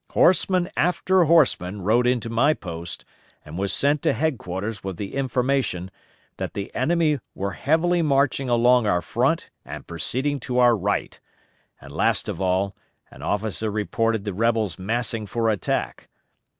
Horseman 0.13 0.67
after 0.75 1.25
horseman 1.25 1.83
rode 1.83 2.07
into 2.07 2.27
my 2.27 2.55
post 2.55 3.05
and 3.45 3.55
was 3.55 3.71
sent 3.71 4.01
to 4.01 4.13
headquarters 4.13 4.83
with 4.83 4.97
the 4.97 5.13
information 5.13 5.91
that 6.37 6.55
the 6.55 6.73
enemy 6.73 7.19
were 7.35 7.51
heavily 7.51 8.01
marching 8.01 8.49
along 8.49 8.87
our 8.87 9.03
front 9.03 9.51
and 9.63 9.85
proceeding 9.85 10.39
to 10.39 10.57
our 10.57 10.75
right; 10.75 11.19
and 11.79 11.91
last 11.91 12.27
of 12.27 12.41
all 12.41 12.75
an 13.11 13.21
officer 13.21 13.69
reported 13.69 14.23
the 14.23 14.33
rebels 14.33 14.79
massing 14.79 15.27
for 15.27 15.49
attack. 15.51 16.09